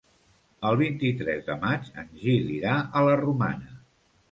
[0.69, 3.79] El vint-i-tres de maig en Gil irà a la Romana.